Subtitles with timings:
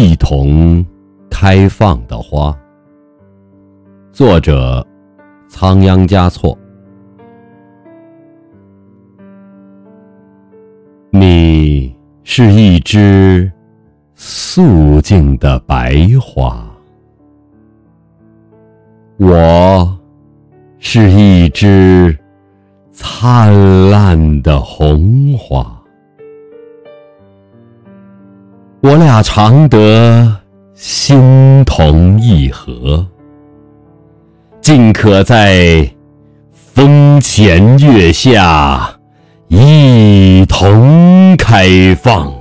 [0.00, 0.82] 一同
[1.30, 2.58] 开放的花。
[4.10, 4.82] 作者：
[5.46, 6.56] 仓央嘉措。
[11.10, 11.94] 你
[12.24, 13.52] 是一枝
[14.14, 16.64] 素净的白花，
[19.18, 19.98] 我
[20.78, 22.18] 是一枝
[22.90, 25.78] 灿烂的红花。
[28.82, 30.36] 我俩常得
[30.74, 33.06] 心同意合，
[34.62, 35.86] 尽可在
[36.52, 38.90] 风前月下
[39.48, 42.39] 一同开放。